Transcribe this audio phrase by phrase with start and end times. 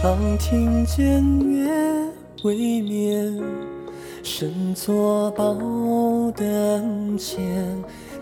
[0.00, 1.68] 常听见月
[2.44, 3.42] 未眠，
[4.22, 5.56] 身坐宝
[6.36, 7.42] 灯前，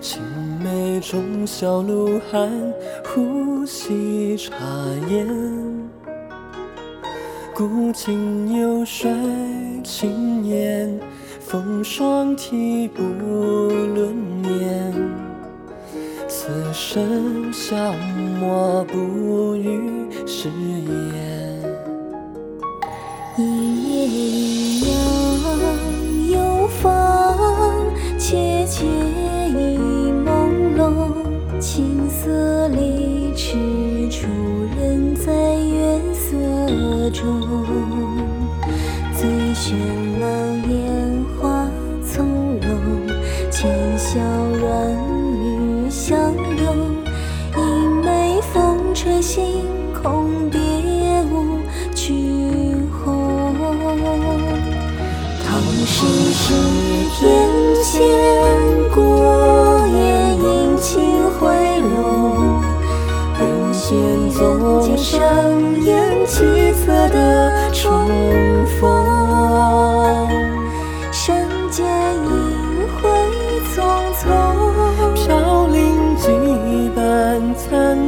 [0.00, 0.22] 青
[0.64, 2.50] 梅中小露寒，
[3.04, 4.54] 呼吸茶
[5.10, 5.28] 烟。
[7.54, 9.12] 古今有衰
[9.84, 10.98] 青年，
[11.40, 14.94] 风霜体不论年。
[16.26, 17.76] 此生消
[18.40, 21.65] 磨不语誓言。
[24.16, 24.98] 一夜一样
[26.30, 26.90] 有风，
[28.18, 30.80] 切切意朦胧。
[31.60, 34.26] 青涩里踟出
[34.78, 37.42] 人在月色中，
[39.14, 39.74] 最绚
[40.18, 40.26] 烂
[40.70, 41.68] 烟花
[42.02, 42.26] 从
[42.62, 42.72] 容，
[43.50, 44.18] 浅笑
[44.58, 44.94] 软
[45.34, 46.74] 语相拥。
[47.54, 47.60] 一
[48.02, 49.44] 眉风吹星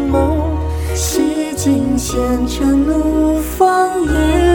[0.06, 0.56] 梦，
[0.94, 4.47] 洗尽前尘怒放，也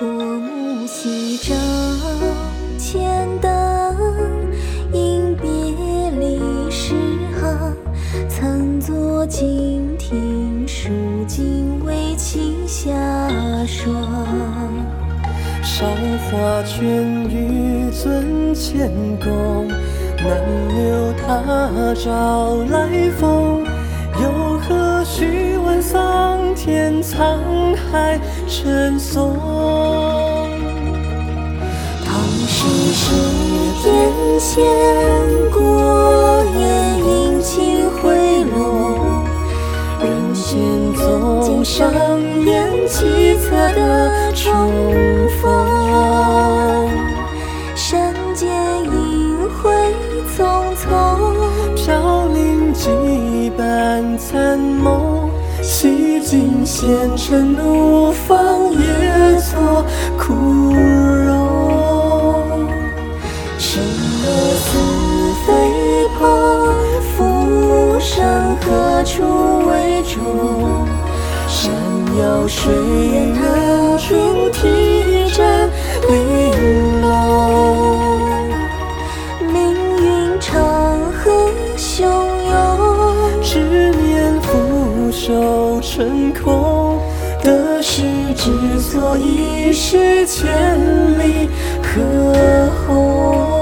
[0.00, 1.52] 薄暮夕照
[2.78, 3.50] 千灯，
[4.92, 5.50] 迎别
[6.20, 6.38] 离
[6.70, 6.94] 时
[7.40, 7.76] 行。
[8.28, 10.88] 曾作镜听书
[11.26, 12.94] 尽未倾下
[13.66, 13.92] 霜。
[15.64, 15.84] 韶
[16.30, 16.84] 华卷
[17.28, 19.66] 玉尊前宫，
[20.18, 23.64] 难留他朝来风。
[24.22, 29.57] 又何须问桑田沧海沉颂？
[32.58, 33.06] 唐诗诗
[33.84, 33.86] 篇
[34.40, 34.64] 千
[35.52, 36.60] 过，夜
[36.98, 38.98] 莺轻回落。
[40.02, 40.58] 人间
[40.96, 41.88] 总上
[42.44, 44.72] 演凄恻的重
[45.40, 45.46] 逢，
[47.76, 48.50] 山间
[48.86, 48.86] 一
[49.62, 49.70] 回
[50.36, 50.84] 匆匆。
[51.76, 52.90] 飘零几
[53.56, 55.30] 般残梦，
[55.62, 59.84] 洗尽纤尘怒放，也作
[60.18, 60.72] 枯
[69.18, 70.86] 何处为重？
[71.48, 71.72] 山
[72.20, 75.68] 摇水人逐涕战
[76.08, 77.08] 玲珑。
[79.52, 79.56] 命
[79.96, 80.54] 运长
[81.12, 82.02] 河汹
[82.48, 87.00] 涌，执念俯首成空，
[87.42, 88.02] 得失
[88.36, 90.46] 之所以是千
[91.18, 91.48] 里
[91.82, 93.57] 和虹。